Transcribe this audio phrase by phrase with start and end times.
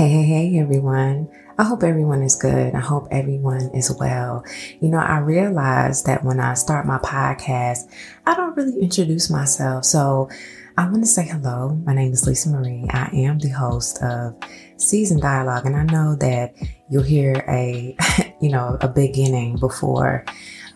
[0.00, 1.28] Hey, hey, hey, everyone.
[1.58, 2.74] I hope everyone is good.
[2.74, 4.42] I hope everyone is well.
[4.80, 7.80] You know, I realize that when I start my podcast,
[8.24, 9.84] I don't really introduce myself.
[9.84, 10.30] So
[10.78, 11.78] I want to say hello.
[11.84, 12.86] My name is Lisa Marie.
[12.88, 14.38] I am the host of
[14.78, 16.54] Season Dialogue, and I know that
[16.88, 17.94] you'll hear a,
[18.40, 20.24] you know, a beginning before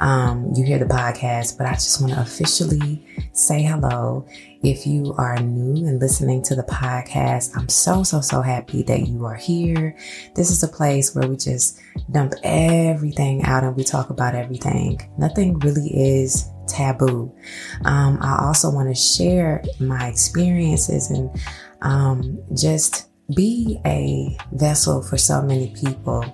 [0.05, 3.03] um, you hear the podcast, but I just want to officially
[3.33, 4.27] say hello.
[4.63, 9.09] If you are new and listening to the podcast, I'm so, so, so happy that
[9.09, 9.97] you are here.
[10.35, 11.81] This is a place where we just
[12.13, 15.01] dump everything out and we talk about everything.
[15.17, 17.35] Nothing really is taboo.
[17.87, 21.31] Um, I also want to share my experiences and
[21.81, 26.25] um, just be a vessel for so many people.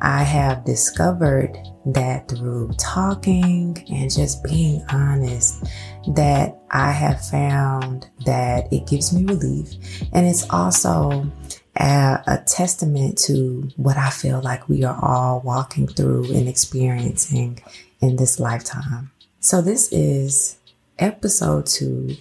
[0.00, 1.56] I have discovered
[1.86, 5.64] that through talking and just being honest,
[6.14, 9.72] that I have found that it gives me relief.
[10.12, 11.30] And it's also
[11.76, 17.60] a, a testament to what I feel like we are all walking through and experiencing
[18.00, 19.10] in this lifetime.
[19.40, 20.58] So this is
[20.98, 22.16] episode two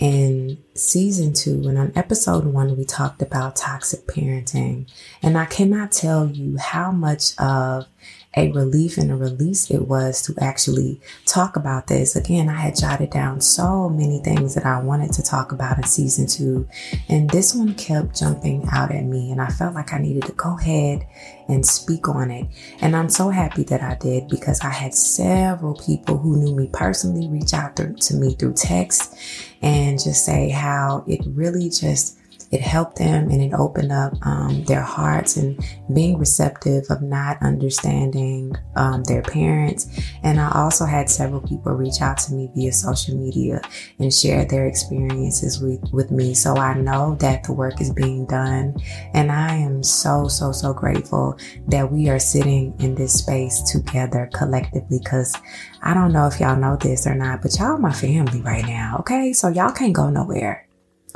[0.00, 4.90] in season two, and on episode one, we talked about toxic parenting.
[5.22, 7.86] And I cannot tell you how much of
[8.36, 12.14] a relief and a release it was to actually talk about this.
[12.14, 15.84] Again, I had jotted down so many things that I wanted to talk about in
[15.84, 16.68] season two,
[17.08, 20.32] and this one kept jumping out at me, and I felt like I needed to
[20.32, 21.06] go ahead
[21.48, 22.46] and speak on it.
[22.80, 26.70] And I'm so happy that I did because I had several people who knew me
[26.72, 29.16] personally reach out to me through text
[29.60, 32.19] and just say how it really just
[32.50, 35.58] it helped them and it opened up um, their hearts and
[35.94, 39.86] being receptive of not understanding um, their parents.
[40.22, 43.60] And I also had several people reach out to me via social media
[43.98, 46.34] and share their experiences with, with me.
[46.34, 48.76] So I know that the work is being done.
[49.14, 54.28] And I am so, so, so grateful that we are sitting in this space together
[54.34, 55.36] collectively because
[55.82, 58.96] I don't know if y'all know this or not, but y'all my family right now.
[59.00, 59.32] Okay.
[59.32, 60.66] So y'all can't go nowhere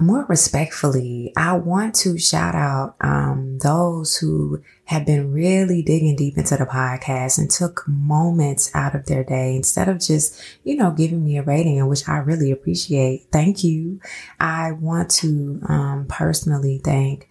[0.00, 6.36] more respectfully, I want to shout out um, those who have been really digging deep
[6.36, 10.90] into the podcast and took moments out of their day instead of just, you know,
[10.90, 13.26] giving me a rating, which I really appreciate.
[13.32, 14.00] Thank you.
[14.38, 17.28] I want to um, personally thank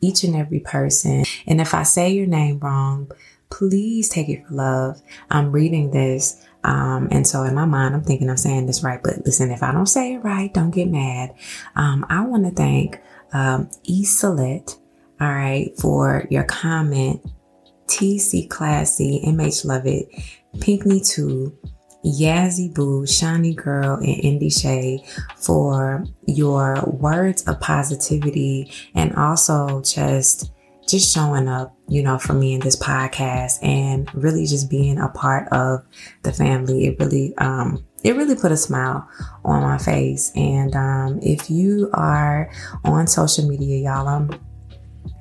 [0.00, 1.24] each and every person.
[1.46, 3.10] And if I say your name wrong,
[3.50, 5.02] please take it for love.
[5.30, 9.00] I'm reading this um, and so in my mind, I'm thinking I'm saying this right,
[9.02, 11.32] but listen, if I don't say it right, don't get mad.
[11.76, 13.00] Um, I want to thank
[13.32, 14.76] um, Isolet,
[15.20, 17.24] all right, for your comment.
[17.86, 20.08] TC Classy, MH Love It,
[20.60, 21.56] Pinkney 2,
[22.04, 25.04] Yazzie Boo, Shiny Girl, and Indy Shay
[25.36, 30.50] for your words of positivity and also just
[30.86, 35.08] just showing up, you know, for me in this podcast and really just being a
[35.08, 35.84] part of
[36.22, 36.86] the family.
[36.86, 39.08] It really, um, it really put a smile
[39.44, 40.32] on my face.
[40.36, 42.50] And um, if you are
[42.84, 44.30] on social media, y'all, I'm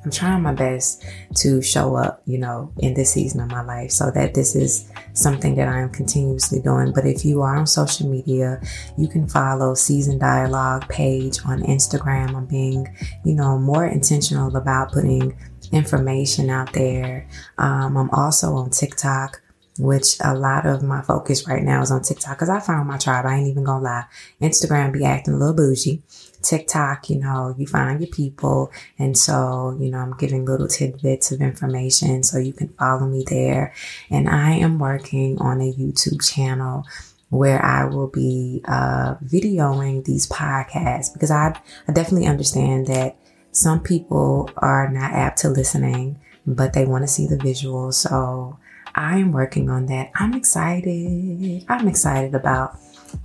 [0.06, 1.04] I'm trying my best
[1.38, 4.88] to show up, you know, in this season of my life so that this is
[5.14, 6.94] something that I am continuously doing.
[6.94, 8.62] But if you are on social media,
[9.00, 12.36] you can follow Season Dialogue page on Instagram.
[12.36, 12.96] I'm being,
[13.26, 15.36] you know, more intentional about putting
[15.72, 17.28] information out there.
[17.58, 19.42] Um, I'm also on TikTok
[19.78, 22.98] which a lot of my focus right now is on TikTok because I found my
[22.98, 23.26] tribe.
[23.26, 24.06] I ain't even gonna lie.
[24.42, 26.02] Instagram be acting a little bougie.
[26.42, 28.72] TikTok, you know, you find your people.
[28.98, 33.26] And so, you know, I'm giving little tidbits of information so you can follow me
[33.28, 33.74] there.
[34.10, 36.86] And I am working on a YouTube channel
[37.30, 43.18] where I will be uh, videoing these podcasts because I, I definitely understand that
[43.56, 47.94] some people are not apt to listening, but they want to see the visuals.
[47.94, 48.60] So
[48.94, 50.12] I am working on that.
[50.16, 51.66] I'm excited.
[51.70, 52.78] I'm excited about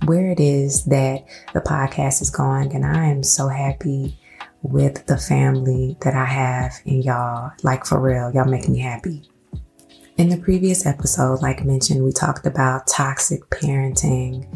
[0.05, 2.73] where it is that the podcast is going.
[2.73, 4.17] And I am so happy
[4.61, 7.51] with the family that I have in y'all.
[7.63, 9.29] Like for real, y'all make me happy.
[10.17, 14.47] In the previous episode, like mentioned, we talked about toxic parenting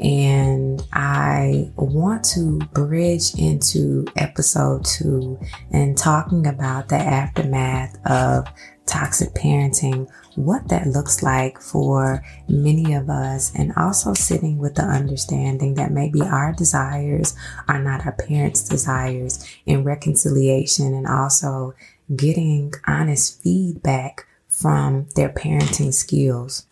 [0.00, 5.38] and I want to bridge into episode two
[5.70, 8.46] and talking about the aftermath of
[8.86, 14.82] toxic parenting, what that looks like for many of us, and also sitting with the
[14.82, 17.34] understanding that maybe our desires
[17.68, 21.74] are not our parents' desires in reconciliation and also
[22.14, 26.66] getting honest feedback from their parenting skills.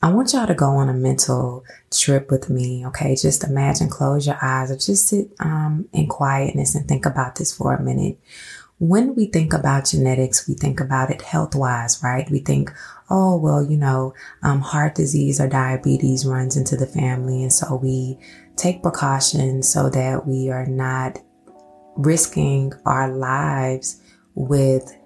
[0.00, 3.16] I want y'all to go on a mental trip with me, okay?
[3.16, 7.52] Just imagine, close your eyes, or just sit um, in quietness and think about this
[7.56, 8.18] for a minute.
[8.78, 12.30] when we think about genetics, we think about it health wise, right?
[12.30, 12.72] We think,
[13.10, 17.42] oh, well, you know, um, heart disease or diabetes runs into the family.
[17.42, 18.18] And so we
[18.56, 21.18] take precautions so that we are not
[21.96, 24.00] risking our lives
[24.36, 24.96] with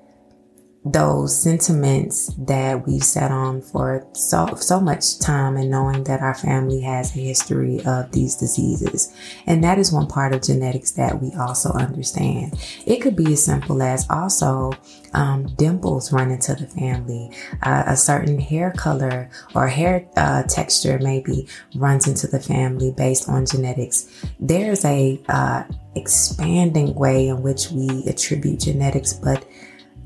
[0.85, 6.35] those sentiments that we've sat on for so so much time and knowing that our
[6.35, 9.15] family has a history of these diseases.
[9.47, 12.59] And that is one part of genetics that we also understand.
[12.85, 14.73] It could be as simple as also
[15.15, 17.31] um, dimples run into the family.
[17.63, 21.47] Uh, a certain hair color or hair uh, texture maybe
[21.77, 24.27] runs into the family based on genetics.
[24.41, 25.63] There's a uh,
[25.95, 29.45] expanding way in which we attribute genetics but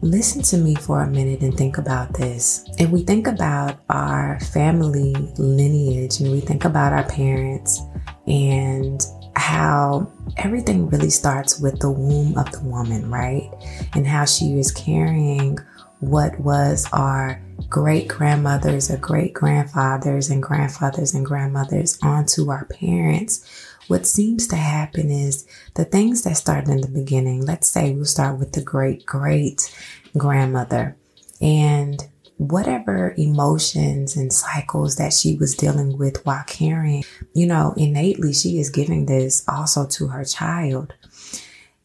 [0.02, 2.68] Listen to me for a minute and think about this.
[2.78, 7.80] If we think about our family lineage and we think about our parents
[8.26, 9.02] and
[9.36, 13.50] how everything really starts with the womb of the woman, right?
[13.94, 15.58] And how she is carrying
[16.00, 17.40] what was our
[17.70, 24.56] great grandmothers or great grandfathers and grandfathers and grandmothers onto our parents what seems to
[24.56, 28.62] happen is the things that started in the beginning, let's say we'll start with the
[28.62, 29.74] great great
[30.16, 30.96] grandmother
[31.40, 32.02] and
[32.38, 37.04] whatever emotions and cycles that she was dealing with while carrying,
[37.34, 40.92] you know, innately she is giving this also to her child.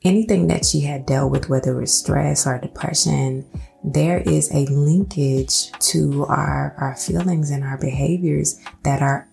[0.04, 3.46] Anything that she had dealt with, whether it's stress or depression,
[3.84, 9.30] there is a linkage to our, our feelings and our behaviors that are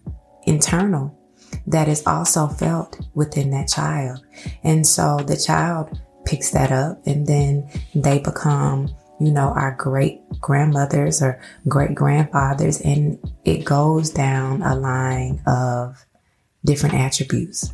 [0.47, 1.18] internal
[1.67, 4.25] that is also felt within that child.
[4.65, 10.21] And so the child picks that up and then they become, you know, our great
[10.41, 12.81] grandmothers or great grandfathers.
[12.83, 16.05] And it goes down a line of
[16.65, 17.73] different attributes.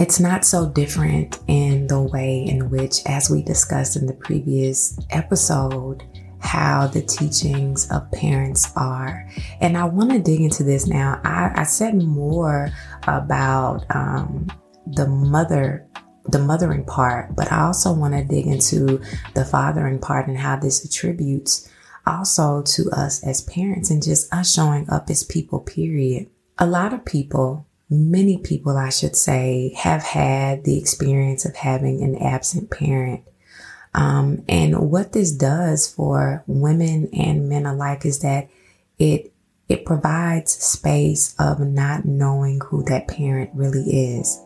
[0.00, 4.96] It's not so different in the way in which, as we discussed in the previous
[5.10, 6.04] episode,
[6.40, 9.28] how the teachings of parents are.
[9.60, 11.20] And I want to dig into this now.
[11.24, 12.70] I, I said more
[13.04, 14.48] about um,
[14.86, 15.88] the mother
[16.28, 19.00] the mothering part, but I also want to dig into
[19.34, 21.68] the fathering part and how this attributes
[22.06, 26.28] also to us as parents and just us showing up as people, period.
[26.58, 32.02] A lot of people, many people, I should say, have had the experience of having
[32.02, 33.22] an absent parent.
[33.94, 38.48] Um, and what this does for women and men alike is that
[38.98, 39.32] it
[39.68, 43.82] it provides space of not knowing who that parent really
[44.14, 44.40] is.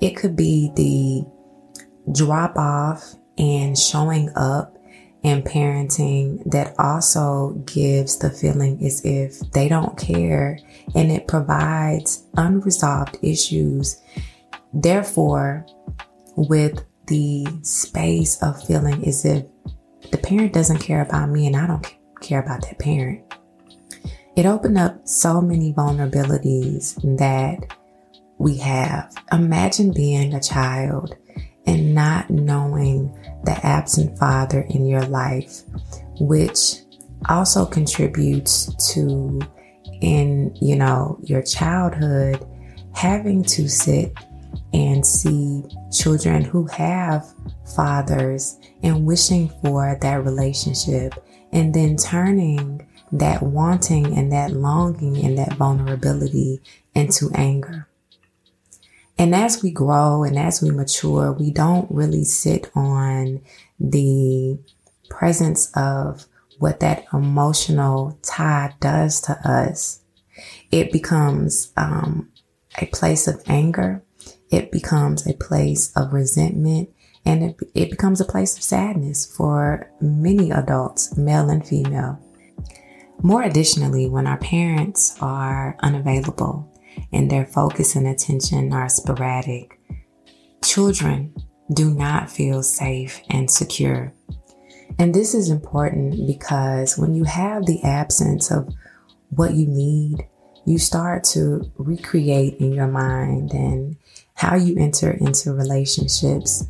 [0.00, 4.76] It could be the drop off and showing up
[5.22, 10.58] and parenting that also gives the feeling as if they don't care
[10.94, 14.00] and it provides unresolved issues.
[14.72, 15.66] Therefore,
[16.36, 19.44] with the space of feeling as if
[20.12, 23.22] the parent doesn't care about me and I don't care about that parent.
[24.36, 27.76] It opened up so many vulnerabilities that
[28.38, 29.12] we have.
[29.32, 31.16] Imagine being a child
[31.66, 33.12] and not knowing
[33.44, 35.62] the absent father in your life,
[36.20, 36.76] which
[37.28, 39.40] also contributes to
[40.00, 42.46] in, you know, your childhood
[42.94, 44.16] having to sit
[44.72, 47.26] and see children who have
[47.74, 51.14] fathers and wishing for that relationship
[51.52, 56.60] and then turning that wanting and that longing and that vulnerability
[56.94, 57.88] into anger.
[59.18, 63.42] And as we grow and as we mature, we don't really sit on
[63.78, 64.58] the
[65.10, 66.26] presence of
[66.58, 70.00] what that emotional tie does to us.
[70.70, 72.30] It becomes um,
[72.80, 74.02] a place of anger
[74.50, 76.90] it becomes a place of resentment
[77.24, 82.18] and it, it becomes a place of sadness for many adults, male and female.
[83.22, 86.72] More additionally, when our parents are unavailable
[87.12, 89.78] and their focus and attention are sporadic,
[90.64, 91.34] children
[91.72, 94.12] do not feel safe and secure.
[94.98, 98.68] And this is important because when you have the absence of
[99.30, 100.26] what you need,
[100.66, 103.96] you start to recreate in your mind and
[104.40, 106.64] how you enter into relationships,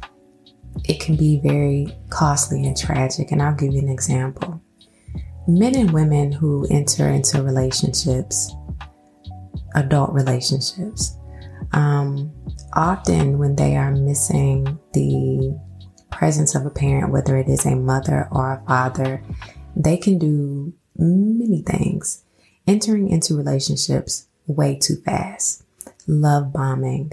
[0.88, 3.30] it can be very costly and tragic.
[3.30, 4.60] And I'll give you an example.
[5.46, 8.52] Men and women who enter into relationships,
[9.76, 11.16] adult relationships,
[11.72, 12.32] um,
[12.72, 15.56] often when they are missing the
[16.10, 19.22] presence of a parent, whether it is a mother or a father,
[19.76, 22.24] they can do many things.
[22.66, 25.62] Entering into relationships way too fast,
[26.08, 27.12] love bombing,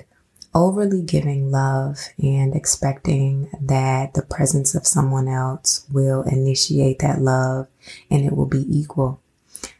[0.57, 7.67] overly giving love and expecting that the presence of someone else will initiate that love
[8.09, 9.21] and it will be equal.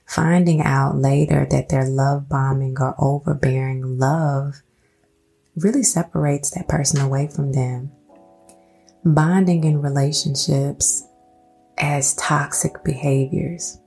[0.06, 4.62] Finding out later that their love bombing or overbearing love
[5.56, 7.92] really separates that person away from them.
[9.04, 11.04] Bonding in relationships
[11.80, 13.80] as toxic behaviors.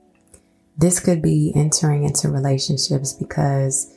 [0.77, 3.93] This could be entering into relationships because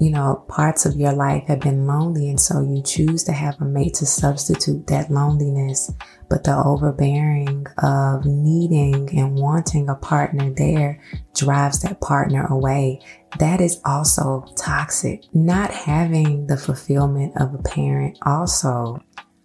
[0.00, 3.60] you know, parts of your life have been lonely, and so you choose to have
[3.60, 5.90] a mate to substitute that loneliness.
[6.30, 11.00] But the overbearing of needing and wanting a partner there
[11.34, 13.00] drives that partner away.
[13.38, 15.24] That is also toxic.
[15.34, 19.02] Not having the fulfillment of a parent also,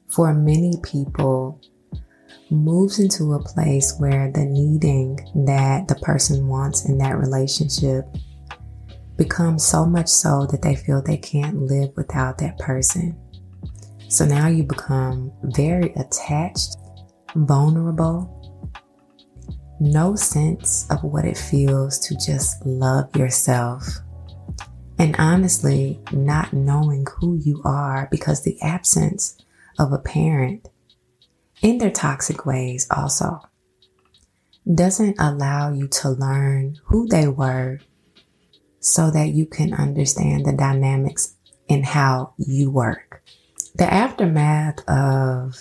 [0.08, 1.60] for many people,
[2.52, 8.06] moves into a place where the needing that the person wants in that relationship
[9.18, 13.18] becomes so much so that they feel they can't live without that person.
[14.08, 16.78] So now you become very attached,
[17.36, 18.40] vulnerable,
[19.80, 23.88] no sense of what it feels to just love yourself.
[25.00, 29.38] And honestly, not knowing who you are because the absence
[29.80, 30.70] of a parent
[31.62, 33.40] in their toxic ways also
[34.76, 37.80] doesn't allow you to learn who they were
[38.84, 41.36] so that you can understand the dynamics
[41.70, 43.24] in how you work.
[43.76, 45.56] The aftermath of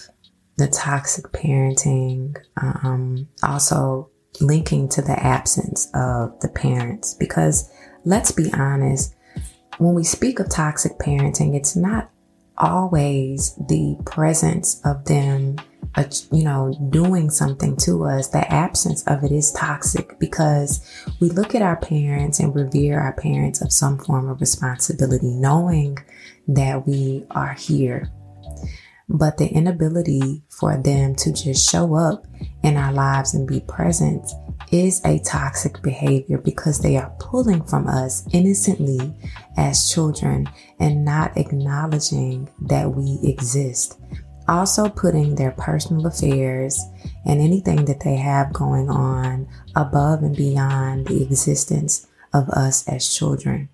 [0.57, 4.11] the toxic parenting, um, also
[4.41, 7.71] linking to the absence of the parents, because
[8.05, 9.15] let's be honest,
[9.79, 12.11] when we speak of toxic parenting, it's not
[12.63, 15.57] always the presence of them
[15.95, 20.81] uh, you know, doing something to us, the absence of it is toxic because
[21.21, 25.99] we look at our parents and revere our parents of some form of responsibility, knowing
[26.49, 28.11] that we are here.
[29.09, 32.27] But the inability for them to just show up
[32.63, 34.27] in our lives and be present
[34.71, 39.15] is a toxic behavior because they are pulling from us innocently
[39.57, 43.99] as children and not acknowledging that we exist
[44.49, 46.85] also putting their personal affairs
[47.25, 53.15] and anything that they have going on above and beyond the existence of us as
[53.15, 53.69] children.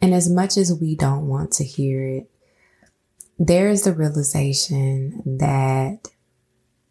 [0.00, 2.30] And as much as we don't want to hear it,
[3.38, 6.08] there is the realization that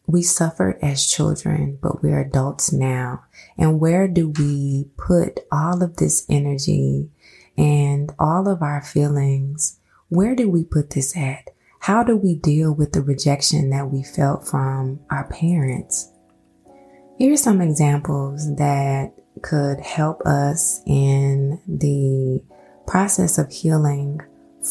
[0.07, 3.23] we suffered as children, but we're adults now.
[3.57, 7.09] And where do we put all of this energy
[7.57, 9.79] and all of our feelings?
[10.09, 11.49] Where do we put this at?
[11.79, 16.11] How do we deal with the rejection that we felt from our parents?
[17.17, 22.43] Here are some examples that could help us in the
[22.87, 24.21] process of healing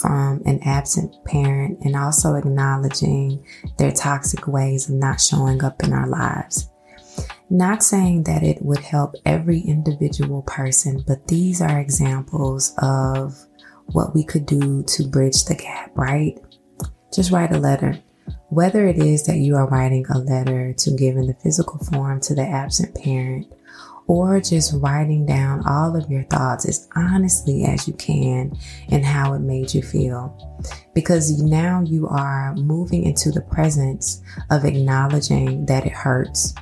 [0.01, 3.45] from an absent parent and also acknowledging
[3.79, 6.71] their toxic ways of not showing up in our lives.
[7.51, 13.37] Not saying that it would help every individual person, but these are examples of
[13.87, 16.39] what we could do to bridge the gap, right?
[17.15, 17.99] just write a letter.
[18.49, 22.21] Whether it is that you are writing a letter to give in the physical form
[22.23, 23.53] to the absent parent,
[24.07, 28.57] or just writing down all of your thoughts as honestly as you can
[28.91, 30.37] and how it made you feel.
[30.95, 36.55] Because now you are moving into the presence of acknowledging that it hurts,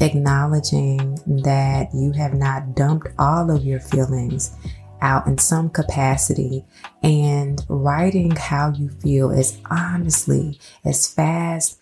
[0.00, 4.54] acknowledging that you have not dumped all of your feelings
[5.02, 6.64] out in some capacity
[7.02, 11.80] and writing how you feel as honestly, as fast,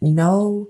[0.00, 0.68] no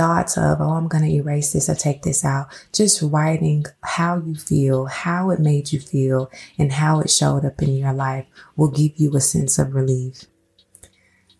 [0.00, 2.48] thoughts of, oh, I'm going to erase this or take this out.
[2.72, 7.60] Just writing how you feel, how it made you feel, and how it showed up
[7.60, 8.24] in your life
[8.56, 10.24] will give you a sense of relief.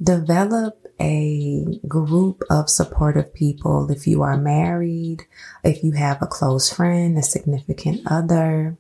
[0.02, 3.90] Develop a group of supportive people.
[3.90, 5.22] If you are married,
[5.64, 8.76] if you have a close friend, a significant other,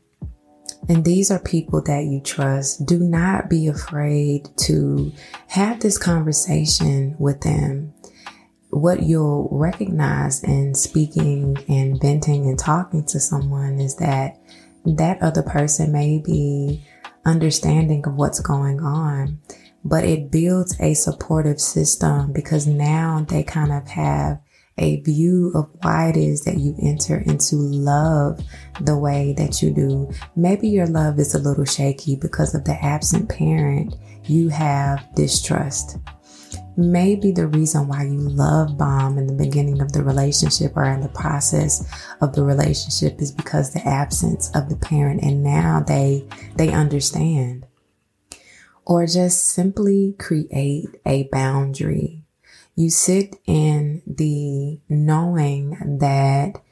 [0.90, 2.84] and these are people that you trust.
[2.84, 5.10] Do not be afraid to
[5.48, 7.94] have this conversation with them.
[8.70, 14.38] What you'll recognize in speaking and venting and talking to someone is that
[14.84, 16.84] that other person may be
[17.24, 19.40] understanding of what's going on,
[19.84, 24.40] but it builds a supportive system because now they kind of have
[24.78, 28.40] a view of why it is that you enter into love
[28.80, 30.10] the way that you do.
[30.36, 33.94] Maybe your love is a little shaky because of the absent parent.
[34.24, 35.98] You have distrust.
[36.80, 41.02] Maybe the reason why you love bomb in the beginning of the relationship or in
[41.02, 41.86] the process
[42.22, 47.66] of the relationship is because the absence of the parent and now they they understand
[48.86, 52.22] or just simply create a boundary.
[52.74, 56.62] You sit in the knowing that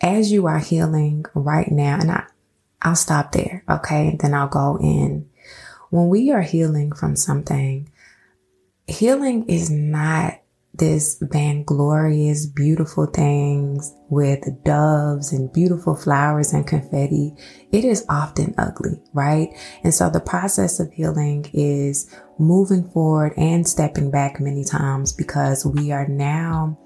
[0.00, 2.24] as you are healing right now, and I,
[2.82, 4.16] I'll stop there, okay?
[4.20, 5.28] Then I'll go in.
[5.90, 7.88] When we are healing from something,
[8.88, 10.40] healing is not
[10.74, 17.34] this vainglorious, beautiful things with doves and beautiful flowers and confetti.
[17.72, 19.48] It is often ugly, right?
[19.82, 25.66] And so the process of healing is moving forward and stepping back many times because
[25.66, 26.78] we are now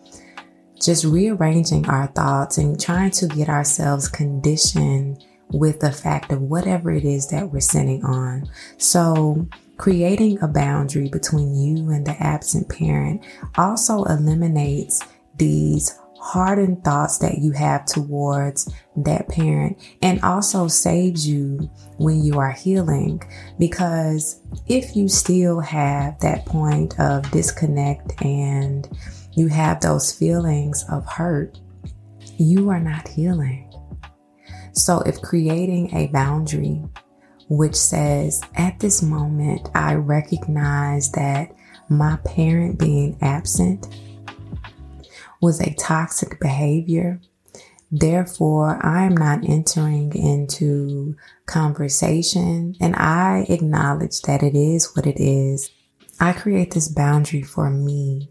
[0.80, 6.90] just rearranging our thoughts and trying to get ourselves conditioned with the fact of whatever
[6.90, 8.49] it is that we're sitting on.
[8.78, 13.25] So creating a boundary between you and the absent parent
[13.57, 15.02] also eliminates
[15.37, 22.38] these hardened thoughts that you have towards that parent and also saves you when you
[22.38, 23.21] are healing
[23.59, 28.88] because if you still have that point of disconnect and
[29.33, 31.59] you have those feelings of hurt,
[32.38, 33.69] you are not healing.
[34.73, 36.83] So if creating a boundary
[37.52, 41.54] which says, at this moment, I recognize that
[41.87, 43.94] my parent being absent
[45.42, 47.21] was a toxic behavior.
[47.90, 55.21] Therefore, I am not entering into conversation and I acknowledge that it is what it
[55.21, 55.71] is.
[56.18, 58.30] I create this boundary for me,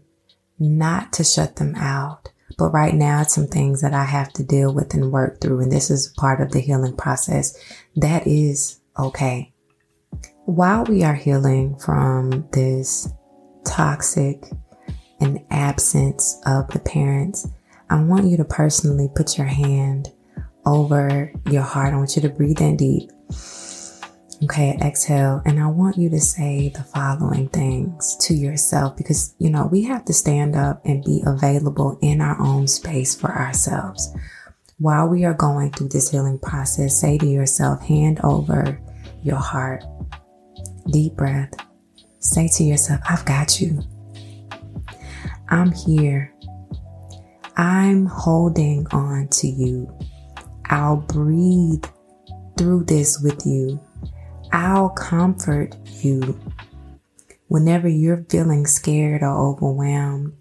[0.58, 2.32] not to shut them out.
[2.58, 5.60] But right now, it's some things that I have to deal with and work through.
[5.60, 7.56] And this is part of the healing process.
[7.96, 9.52] That is okay.
[10.44, 13.08] While we are healing from this
[13.64, 14.44] toxic
[15.20, 17.48] and absence of the parents,
[17.90, 20.12] I want you to personally put your hand
[20.66, 21.94] over your heart.
[21.94, 23.10] I want you to breathe in deep.
[24.44, 25.40] Okay, exhale.
[25.44, 29.84] And I want you to say the following things to yourself because, you know, we
[29.84, 34.12] have to stand up and be available in our own space for ourselves.
[34.82, 38.80] While we are going through this healing process, say to yourself, hand over
[39.22, 39.84] your heart.
[40.90, 41.54] Deep breath.
[42.18, 43.80] Say to yourself, I've got you.
[45.48, 46.34] I'm here.
[47.56, 49.88] I'm holding on to you.
[50.64, 51.84] I'll breathe
[52.58, 53.78] through this with you.
[54.50, 56.40] I'll comfort you.
[57.46, 60.32] Whenever you're feeling scared or overwhelmed,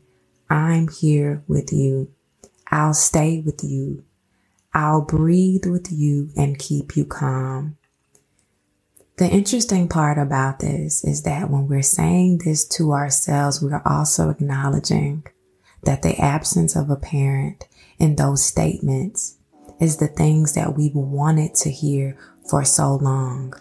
[0.49, 2.11] I'm here with you.
[2.71, 4.03] I'll stay with you.
[4.73, 7.77] I'll breathe with you and keep you calm.
[9.17, 13.83] The interesting part about this is that when we're saying this to ourselves, we are
[13.85, 15.25] also acknowledging
[15.83, 17.67] that the absence of a parent
[17.99, 19.37] in those statements
[19.79, 22.17] is the things that we've wanted to hear
[22.49, 23.53] for so long.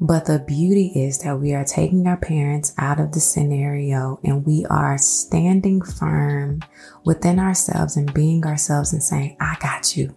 [0.00, 4.46] But the beauty is that we are taking our parents out of the scenario and
[4.46, 6.60] we are standing firm
[7.04, 10.14] within ourselves and being ourselves and saying, I got you.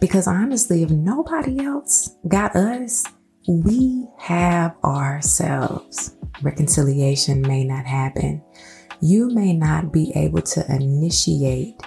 [0.00, 3.04] Because honestly, if nobody else got us,
[3.48, 6.16] we have ourselves.
[6.42, 8.42] Reconciliation may not happen.
[9.00, 11.82] You may not be able to initiate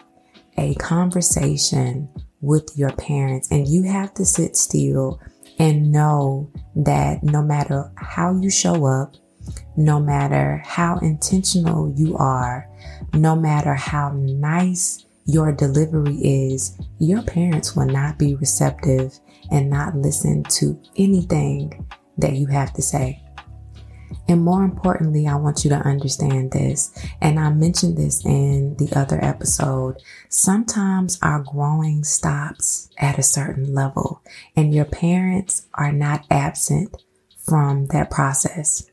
[0.58, 2.10] a conversation
[2.42, 5.22] with your parents, and you have to sit still
[5.58, 9.14] and know that no matter how you show up,
[9.76, 12.70] no matter how intentional you are,
[13.14, 19.20] no matter how nice your delivery is, your parents will not be receptive
[19.52, 23.23] and not listen to anything that you have to say.
[24.28, 26.92] And more importantly, I want you to understand this.
[27.20, 30.02] And I mentioned this in the other episode.
[30.30, 34.22] Sometimes our growing stops at a certain level
[34.56, 37.04] and your parents are not absent
[37.38, 38.90] from that process.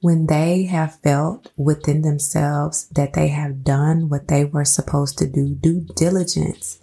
[0.00, 5.26] When they have felt within themselves that they have done what they were supposed to
[5.26, 6.80] do, due diligence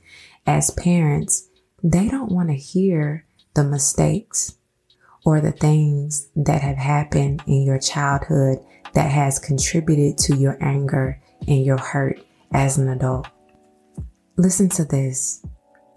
[0.47, 1.49] as parents,
[1.83, 4.57] they don't want to hear the mistakes
[5.25, 8.59] or the things that have happened in your childhood
[8.93, 12.19] that has contributed to your anger and your hurt
[12.53, 13.27] as an adult.
[14.37, 15.45] Listen to this.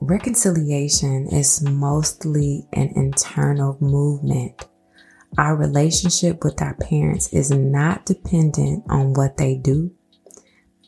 [0.01, 4.69] Reconciliation is mostly an internal movement.
[5.39, 9.93] Our relationship with our parents is not dependent on what they do,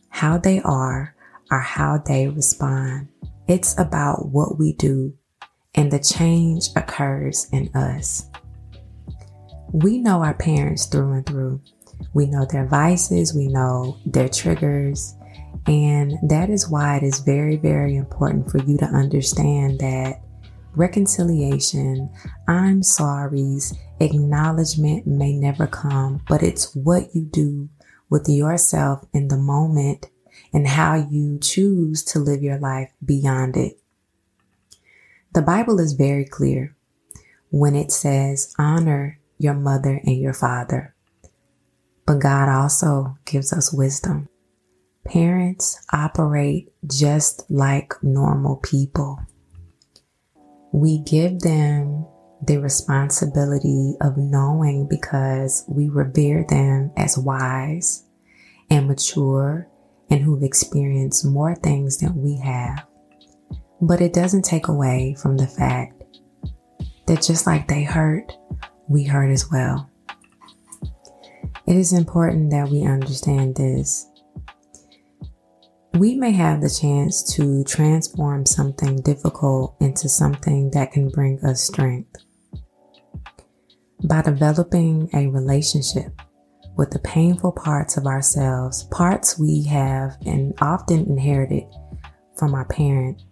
[0.08, 1.16] how they are,
[1.50, 3.08] or how they respond.
[3.48, 5.14] It's about what we do
[5.76, 8.28] and the change occurs in us.
[9.72, 11.60] We know our parents through and through.
[12.14, 15.14] We know their vices, we know their triggers,
[15.66, 20.22] and that is why it is very, very important for you to understand that
[20.74, 22.10] reconciliation,
[22.46, 27.68] I'm sorry's, acknowledgement may never come, but it's what you do
[28.10, 30.10] with yourself in the moment
[30.52, 33.80] and how you choose to live your life beyond it.
[35.36, 36.74] The Bible is very clear
[37.50, 40.94] when it says, honor your mother and your father.
[42.06, 44.30] But God also gives us wisdom.
[45.04, 49.20] Parents operate just like normal people.
[50.72, 52.06] We give them
[52.42, 58.06] the responsibility of knowing because we revere them as wise
[58.70, 59.68] and mature
[60.08, 62.86] and who've experienced more things than we have.
[63.80, 66.02] But it doesn't take away from the fact
[67.06, 68.32] that just like they hurt,
[68.88, 69.90] we hurt as well.
[71.66, 74.06] It is important that we understand this
[75.98, 81.62] we may have the chance to transform something difficult into something that can bring us
[81.62, 82.16] strength.
[84.04, 86.20] By developing a relationship
[86.76, 91.64] with the painful parts of ourselves, parts we have and often inherited
[92.36, 93.22] from our parent,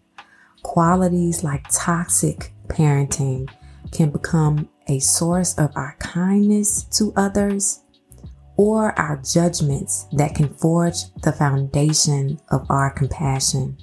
[0.65, 3.49] qualities like toxic parenting
[3.93, 7.83] can become a source of our kindness to others
[8.57, 13.77] or our judgments that can forge the foundation of our compassion.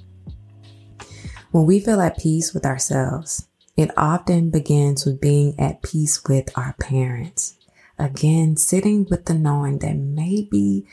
[1.50, 6.50] When we feel at peace with ourselves, it often begins with being at peace with
[6.58, 7.54] our parents.
[7.98, 10.86] Again, sitting with the knowing that maybe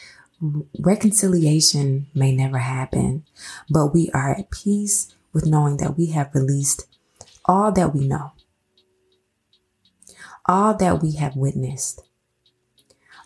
[0.80, 3.26] reconciliation may never happen,
[3.70, 6.88] but we are at peace with knowing that we have released
[7.46, 8.32] all that we know,
[10.46, 12.02] all that we have witnessed,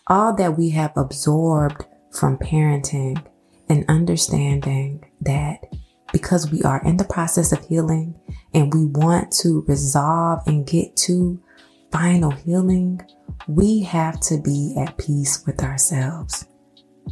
[0.06, 3.24] all that we have absorbed from parenting
[3.68, 5.64] and understanding that
[6.12, 8.14] because we are in the process of healing
[8.52, 11.42] and we want to resolve and get to
[11.90, 13.00] final healing,
[13.48, 16.46] we have to be at peace with ourselves.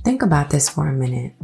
[0.04, 1.34] Think about this for a minute.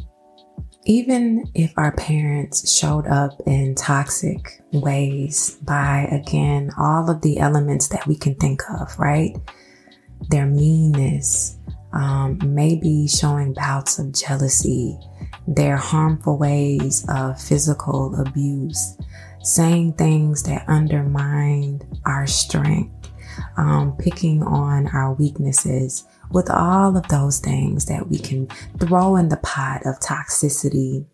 [0.89, 7.89] Even if our parents showed up in toxic ways by, again, all of the elements
[7.89, 9.37] that we can think of, right?
[10.31, 11.57] their meanness,
[11.93, 14.99] um, maybe showing bouts of jealousy,
[15.47, 18.97] their harmful ways of physical abuse,
[19.43, 23.11] saying things that undermine our strength,
[23.57, 28.47] um, picking on our weaknesses, with all of those things that we can
[28.79, 31.05] throw in the pot of toxicity,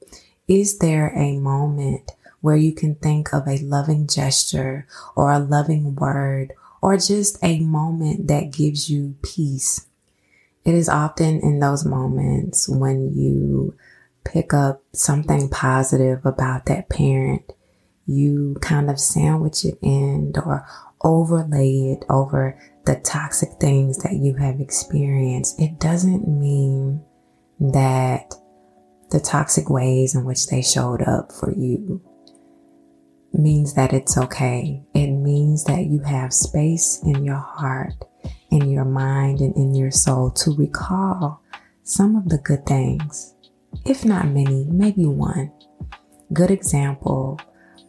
[0.48, 2.12] is there a moment
[2.44, 7.60] where you can think of a loving gesture or a loving word or just a
[7.60, 9.86] moment that gives you peace.
[10.62, 13.74] It is often in those moments when you
[14.24, 17.50] pick up something positive about that parent,
[18.06, 20.66] you kind of sandwich it in or
[21.00, 25.60] overlay it over the toxic things that you have experienced.
[25.60, 27.02] It doesn't mean
[27.60, 28.34] that
[29.10, 32.02] the toxic ways in which they showed up for you
[33.32, 34.82] means that it's okay.
[34.94, 37.94] It means that you have space in your heart,
[38.50, 41.42] in your mind, and in your soul to recall
[41.82, 43.34] some of the good things,
[43.84, 45.52] if not many, maybe one
[46.32, 47.40] good example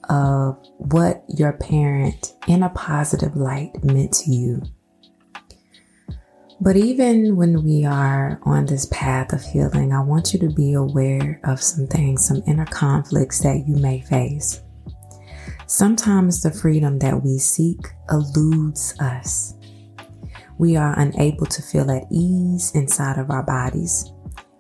[0.10, 4.62] of what your parent in a positive light meant to you.
[6.62, 10.74] But even when we are on this path of healing, I want you to be
[10.74, 14.62] aware of some things, some inner conflicts that you may face.
[15.68, 19.56] Sometimes the freedom that we seek eludes us.
[20.58, 24.12] We are unable to feel at ease inside of our bodies.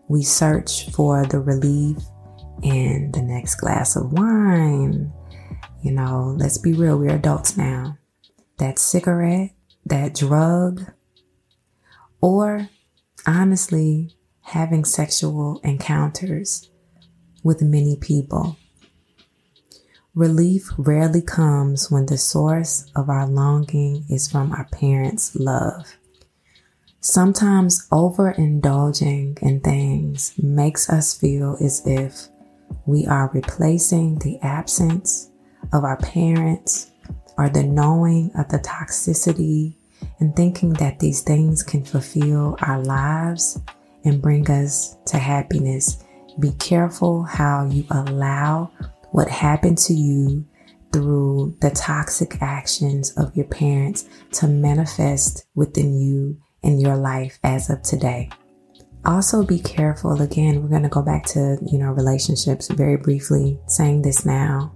[0.09, 1.97] We search for the relief
[2.61, 5.13] in the next glass of wine.
[5.81, 7.97] You know, let's be real, we're adults now.
[8.57, 9.51] That cigarette,
[9.85, 10.81] that drug,
[12.25, 12.67] or
[13.27, 14.09] honestly,
[14.41, 16.71] having sexual encounters
[17.43, 18.57] with many people.
[20.15, 25.97] Relief rarely comes when the source of our longing is from our parents' love.
[26.99, 32.29] Sometimes overindulging in things makes us feel as if
[32.87, 35.29] we are replacing the absence
[35.71, 36.89] of our parents
[37.37, 39.75] or the knowing of the toxicity
[40.19, 43.59] and thinking that these things can fulfill our lives
[44.03, 46.03] and bring us to happiness.
[46.39, 48.71] Be careful how you allow
[49.11, 50.45] what happened to you
[50.91, 57.69] through the toxic actions of your parents to manifest within you in your life as
[57.69, 58.29] of today.
[59.05, 63.59] Also be careful again, we're going to go back to, you know, relationships very briefly,
[63.67, 64.74] saying this now.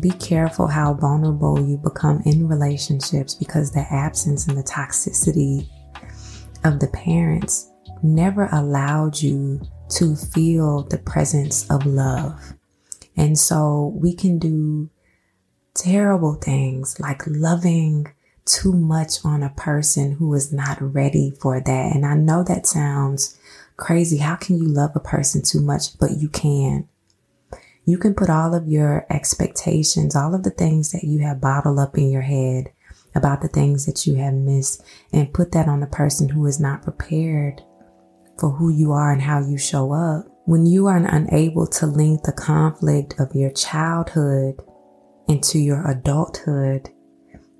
[0.00, 5.68] Be careful how vulnerable you become in relationships because the absence and the toxicity
[6.64, 7.70] of the parents
[8.02, 12.54] never allowed you to feel the presence of love.
[13.16, 14.88] And so we can do
[15.74, 18.06] terrible things like loving
[18.44, 21.94] too much on a person who is not ready for that.
[21.94, 23.38] And I know that sounds
[23.76, 24.18] crazy.
[24.18, 25.98] How can you love a person too much?
[25.98, 26.88] But you can.
[27.84, 31.78] You can put all of your expectations, all of the things that you have bottled
[31.78, 32.72] up in your head
[33.14, 36.60] about the things that you have missed and put that on the person who is
[36.60, 37.60] not prepared
[38.38, 40.26] for who you are and how you show up.
[40.44, 44.60] When you are unable to link the conflict of your childhood
[45.28, 46.88] into your adulthood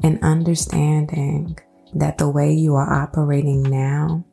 [0.02, 1.58] and understanding
[1.94, 4.24] that the way you are operating now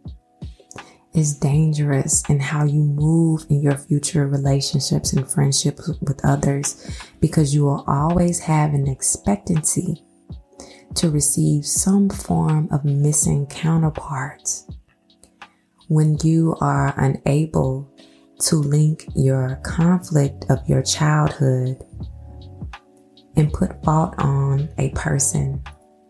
[1.14, 7.54] is dangerous in how you move in your future relationships and friendships with others because
[7.54, 10.04] you will always have an expectancy
[10.96, 14.68] to receive some form of missing counterparts.
[15.88, 17.92] When you are unable
[18.42, 21.84] to link your conflict of your childhood
[23.36, 25.62] and put fault on a person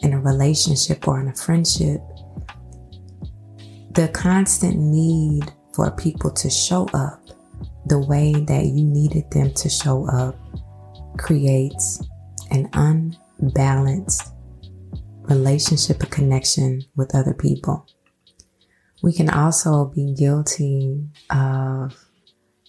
[0.02, 2.02] in a relationship or in a friendship,
[3.91, 7.21] the constant need for people to show up
[7.86, 10.36] the way that you needed them to show up
[11.17, 12.04] creates
[12.52, 14.34] an unbalanced
[15.23, 17.86] relationship and connection with other people.
[19.02, 21.95] We can also be guilty of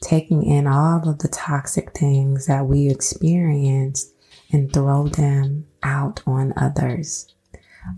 [0.00, 4.12] taking in all of the toxic things that we experience
[4.52, 7.34] and throw them out on others.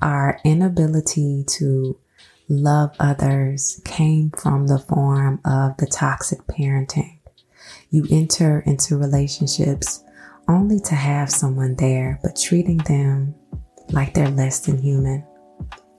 [0.01, 1.99] Our inability to
[2.49, 7.19] love others came from the form of the toxic parenting.
[7.91, 10.03] You enter into relationships
[10.49, 13.35] only to have someone there, but treating them
[13.91, 15.25] like they're less than human.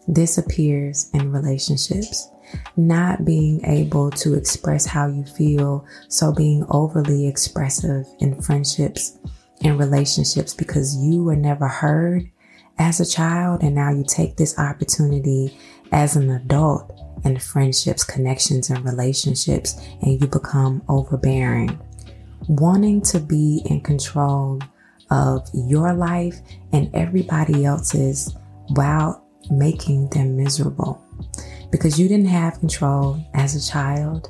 [0.07, 2.29] This appears in relationships.
[2.75, 9.17] Not being able to express how you feel, so being overly expressive in friendships
[9.61, 12.29] and relationships because you were never heard
[12.77, 15.57] as a child, and now you take this opportunity
[15.93, 16.91] as an adult
[17.23, 21.79] in friendships, connections, and relationships, and you become overbearing.
[22.49, 24.59] Wanting to be in control
[25.09, 26.35] of your life
[26.73, 28.35] and everybody else's
[28.69, 31.01] while making them miserable.
[31.71, 34.29] Because you didn't have control as a child.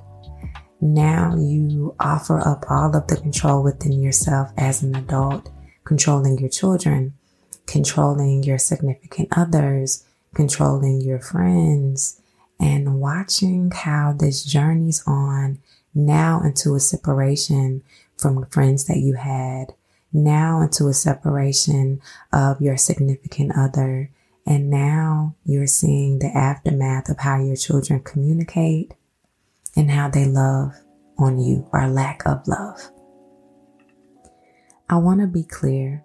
[0.82, 5.50] Now you offer up all of the control within yourself as an adult,
[5.86, 7.14] controlling your children,
[7.66, 12.22] controlling your significant others, controlling your friends,
[12.60, 15.60] and watching how this journey's on
[15.94, 17.84] now into a separation
[18.18, 19.74] from the friends that you had,
[20.12, 24.10] now into a separation of your significant other.
[24.46, 28.94] And now you're seeing the aftermath of how your children communicate
[29.76, 30.74] and how they love
[31.18, 32.92] on you or lack of love.
[34.90, 36.04] I want to be clear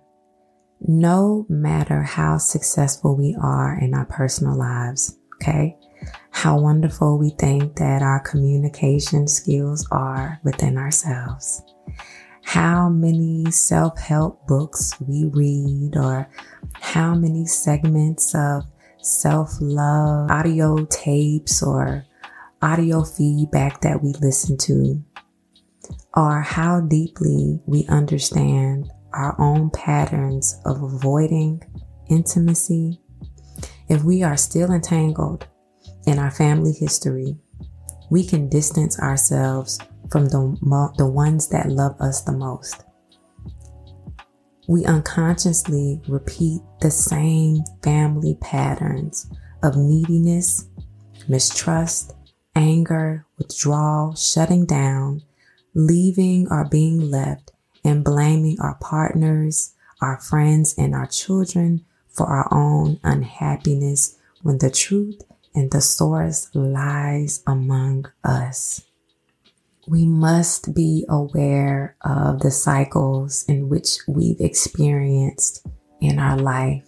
[0.81, 5.77] no matter how successful we are in our personal lives, okay?
[6.31, 11.63] How wonderful we think that our communication skills are within ourselves.
[12.45, 16.31] How many self help books we read, or
[16.73, 18.65] how many segments of
[19.03, 22.05] self love audio tapes or
[22.63, 25.03] audio feedback that we listen to,
[26.15, 31.63] or how deeply we understand our own patterns of avoiding
[32.09, 33.01] intimacy,
[33.89, 35.47] if we are still entangled
[36.07, 37.37] in our family history,
[38.11, 39.79] we can distance ourselves
[40.11, 42.85] from the, the ones that love us the most.
[44.69, 49.31] We unconsciously repeat the same family patterns
[49.63, 50.69] of neediness,
[51.27, 52.15] mistrust,
[52.55, 55.23] anger, withdrawal, shutting down,
[55.75, 57.53] leaving or being left,
[57.89, 64.71] and blaming our partners, our friends, and our children for our own unhappiness when the
[64.71, 65.23] truth
[65.55, 68.85] and the source lies among us.
[69.87, 75.67] We must be aware of the cycles in which we've experienced
[76.03, 76.87] in our life.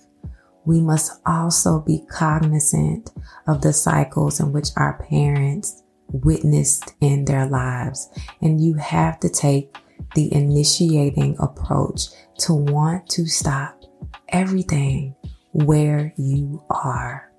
[0.66, 3.10] We must also be cognizant
[3.46, 5.82] of the cycles in which our parents
[6.12, 8.10] witnessed in their lives.
[8.42, 9.74] And you have to take
[10.14, 13.80] the initiating approach to want to stop
[14.28, 15.14] everything
[15.52, 17.32] where you are.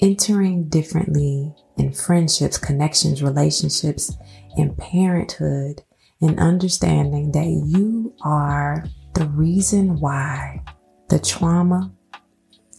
[0.00, 4.16] Entering differently in friendships, connections, relationships,
[4.56, 5.82] and parenthood,
[6.20, 8.84] and understanding that you are
[9.14, 10.62] the reason why
[11.08, 11.92] the trauma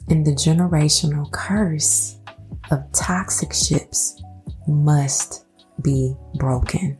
[0.10, 2.18] and the generational curse
[2.72, 4.22] of toxic ships
[4.68, 5.46] must
[5.82, 6.98] be broken.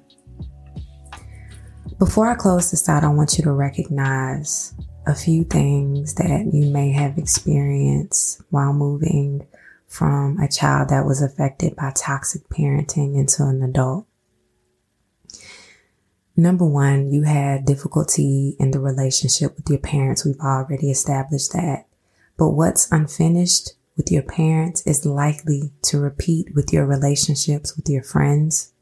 [2.02, 4.74] Before I close this out, I want you to recognize
[5.06, 9.46] a few things that you may have experienced while moving
[9.86, 14.08] from a child that was affected by toxic parenting into an adult.
[16.36, 20.26] Number one, you had difficulty in the relationship with your parents.
[20.26, 21.86] We've already established that.
[22.36, 28.02] But what's unfinished with your parents is likely to repeat with your relationships with your
[28.02, 28.74] friends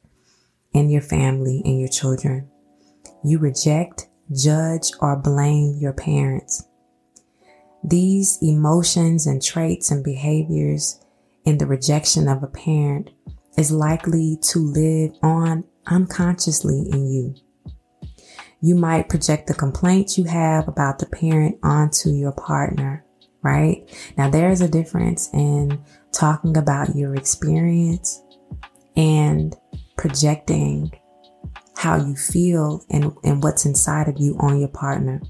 [0.74, 2.50] and your family and your children.
[3.24, 6.66] You reject, judge, or blame your parents.
[7.84, 11.00] These emotions and traits and behaviors
[11.46, 13.10] in the rejection of a parent
[13.58, 17.36] is likely to live on unconsciously in you.
[18.62, 23.06] You might project the complaints you have about the parent onto your partner,
[23.42, 23.90] right?
[24.18, 28.22] Now, there's a difference in talking about your experience
[28.98, 29.56] and
[29.98, 30.92] projecting
[31.80, 35.22] how you feel and, and what's inside of you on your partner.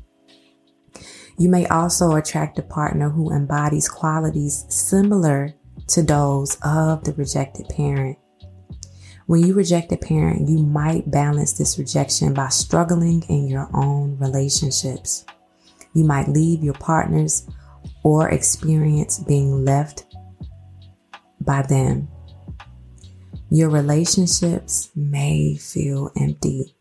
[1.38, 5.54] You may also attract a partner who embodies qualities similar
[5.90, 8.18] to those of the rejected parent.
[9.28, 14.18] When you reject a parent, you might balance this rejection by struggling in your own
[14.18, 15.26] relationships.
[15.94, 17.48] You might leave your partners
[18.04, 20.08] or experience being left
[21.42, 22.08] by them.
[23.52, 26.76] Your relationships may feel empty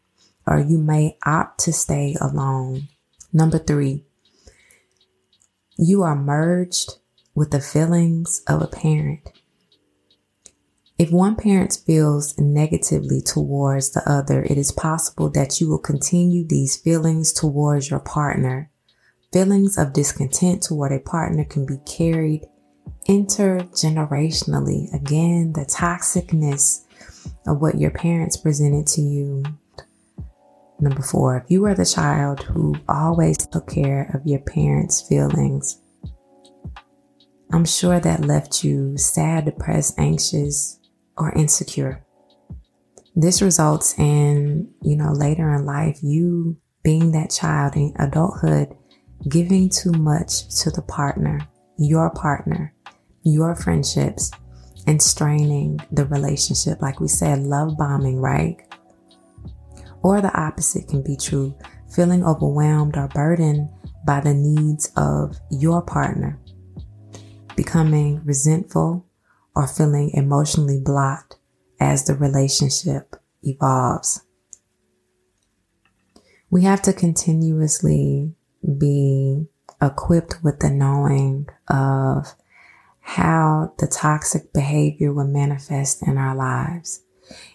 [0.46, 2.88] or you may opt to stay alone.
[3.32, 4.04] Number three,
[5.78, 6.94] you are merged
[7.34, 9.30] with the feelings of a parent.
[10.98, 16.46] If one parent feels negatively towards the other, it is possible that you will continue
[16.46, 18.70] these feelings towards your partner.
[19.32, 22.46] Feelings of discontent toward a partner can be carried
[23.08, 24.92] intergenerationally.
[24.94, 26.84] Again, the toxicness
[27.46, 29.42] of what your parents presented to you.
[30.80, 35.80] Number four, if you were the child who always took care of your parents' feelings,
[37.50, 40.78] I'm sure that left you sad, depressed, anxious,
[41.16, 42.04] or insecure.
[43.16, 48.76] This results in, you know, later in life, you being that child in adulthood,
[49.28, 51.40] giving too much to the partner,
[51.78, 52.72] your partner,
[53.32, 54.30] your friendships,
[54.86, 56.80] and straining the relationship.
[56.80, 58.56] Like we said, love bombing, right?
[60.02, 61.56] Or the opposite can be true,
[61.94, 63.68] feeling overwhelmed or burdened
[64.06, 66.40] by the needs of your partner,
[67.56, 69.04] becoming resentful
[69.54, 71.36] or feeling emotionally blocked
[71.80, 74.22] as the relationship evolves.
[76.50, 78.34] We have to continuously
[78.78, 79.46] be
[79.82, 82.34] equipped with the knowing of
[83.08, 87.02] how the toxic behavior will manifest in our lives.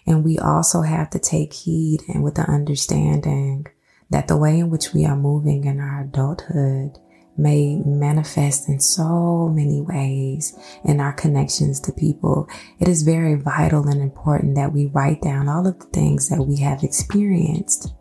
[0.04, 3.66] And we also have to take heed and with the understanding
[4.10, 6.98] that the way in which we are moving in our adulthood
[7.36, 12.48] may manifest in so many ways in our connections to people.
[12.80, 16.42] It is very vital and important that we write down all of the things that
[16.42, 17.94] we have experienced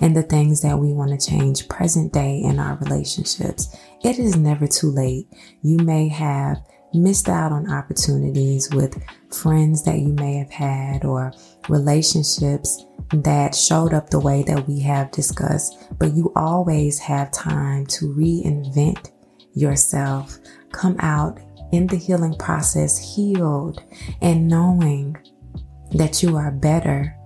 [0.00, 3.76] and the things that we want to change present day in our relationships.
[4.02, 5.28] It is never too late.
[5.62, 6.58] You may have
[6.92, 11.32] missed out on opportunities with friends that you may have had or
[11.68, 17.86] relationships that showed up the way that we have discussed, but you always have time
[17.86, 19.10] to reinvent
[19.54, 20.38] yourself,
[20.72, 21.40] come out
[21.72, 23.82] in the healing process healed
[24.20, 25.16] and knowing
[25.92, 27.16] that you are better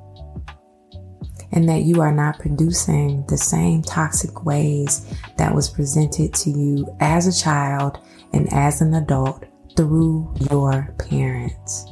[1.53, 6.87] and that you are not producing the same toxic ways that was presented to you
[7.00, 7.98] as a child
[8.33, 9.43] and as an adult
[9.76, 11.87] through your parents.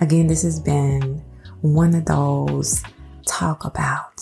[0.00, 1.22] Again, this has been
[1.60, 2.82] one of those
[3.26, 4.20] talk about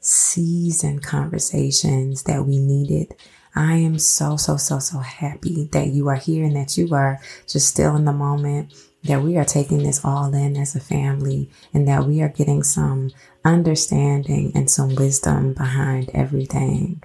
[0.00, 3.14] season conversations that we needed.
[3.54, 7.18] I am so, so, so, so happy that you are here and that you are
[7.48, 8.74] just still in the moment,
[9.04, 12.62] that we are taking this all in as a family and that we are getting
[12.62, 13.10] some
[13.44, 17.02] understanding and some wisdom behind everything.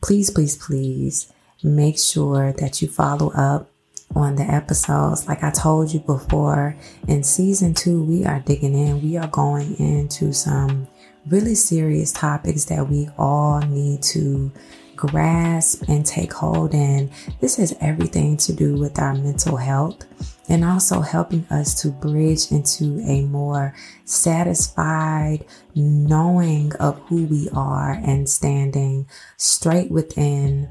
[0.00, 1.32] Please, please, please
[1.62, 3.70] make sure that you follow up
[4.14, 5.26] on the episodes.
[5.26, 6.76] Like I told you before,
[7.08, 9.02] in season two, we are digging in.
[9.02, 10.88] We are going into some
[11.26, 14.50] really serious topics that we all need to
[14.96, 17.10] grasp and take hold in.
[17.40, 20.04] This has everything to do with our mental health
[20.48, 25.44] and also helping us to bridge into a more satisfied
[25.74, 29.06] knowing of who we are and standing
[29.36, 30.68] straight within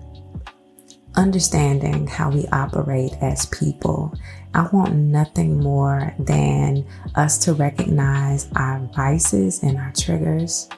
[1.15, 4.13] understanding how we operate as people.
[4.53, 6.85] I want nothing more than
[7.15, 10.69] us to recognize our vices and our triggers,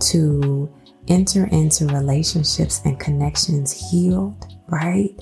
[0.00, 0.72] to
[1.08, 5.14] enter into relationships and connections healed, right?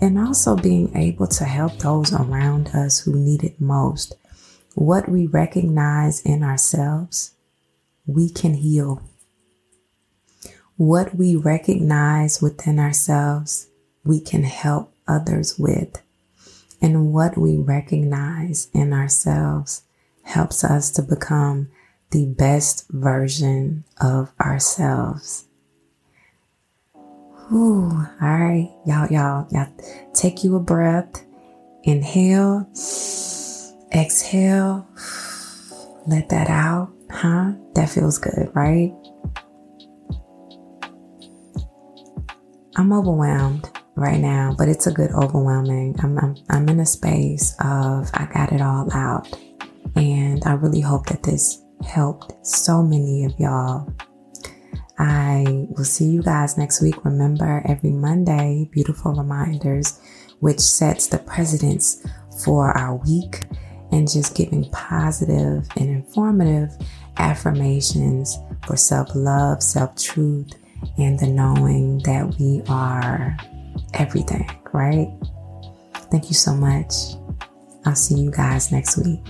[0.00, 4.16] And also being able to help those around us who need it most.
[4.74, 7.34] What we recognize in ourselves,
[8.06, 9.02] we can heal.
[10.78, 13.68] What we recognize within ourselves,
[14.04, 16.02] we can help others with.
[16.82, 19.84] And what we recognize in ourselves
[20.24, 21.68] helps us to become
[22.10, 25.46] the best version of ourselves.
[27.48, 28.06] Whew.
[28.20, 29.72] All right, y'all, y'all, y'all
[30.12, 31.24] take you a breath.
[31.84, 32.68] Inhale,
[33.94, 34.86] exhale,
[36.06, 36.92] let that out.
[37.10, 37.52] Huh?
[37.74, 38.92] That feels good, right?
[42.78, 45.96] I'm overwhelmed right now, but it's a good overwhelming.
[46.02, 49.26] I'm, I'm, I'm in a space of I got it all out.
[49.96, 53.90] And I really hope that this helped so many of y'all.
[54.98, 57.02] I will see you guys next week.
[57.02, 59.98] Remember, every Monday, beautiful reminders,
[60.40, 62.06] which sets the precedence
[62.44, 63.44] for our week
[63.90, 66.76] and just giving positive and informative
[67.16, 70.52] affirmations for self love, self truth,
[70.98, 73.36] and the knowing that we are
[73.94, 75.08] everything, right?
[76.10, 76.92] Thank you so much.
[77.84, 79.20] I'll see you guys next week.